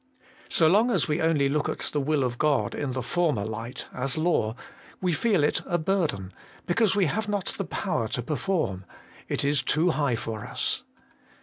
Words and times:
So 0.49 0.65
long 0.67 0.89
as 0.89 1.07
we 1.07 1.21
only 1.21 1.47
look 1.47 1.69
at 1.69 1.77
the 1.93 2.01
will 2.01 2.23
of 2.23 2.39
God 2.39 2.73
in 2.73 2.93
the 2.93 3.03
former 3.03 3.45
light, 3.45 3.85
as 3.93 4.17
law, 4.17 4.55
we 4.99 5.13
feel 5.13 5.43
it 5.43 5.61
a 5.67 5.77
burden, 5.77 6.33
because 6.65 6.95
we 6.95 7.05
have 7.05 7.29
not 7.29 7.53
the 7.59 7.65
power 7.65 8.07
to 8.07 8.23
perform 8.23 8.83
it 9.29 9.45
is 9.45 9.61
too 9.61 9.91
high 9.91 10.15
for 10.15 10.43
us. 10.43 10.81